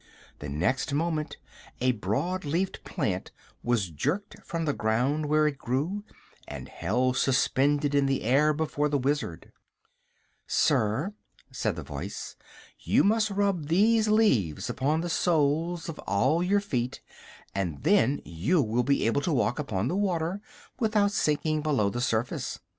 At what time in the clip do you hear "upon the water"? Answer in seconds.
19.59-20.41